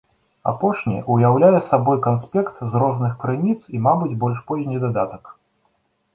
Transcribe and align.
Апошні 0.51 0.95
ўяўляе 1.15 1.59
сабой 1.67 1.99
канспект 2.07 2.65
з 2.73 2.81
розных 2.85 3.13
крыніц 3.25 3.59
і, 3.59 3.77
мабыць, 3.87 4.17
больш 4.27 4.43
позні 4.51 4.77
дадатак. 4.87 5.23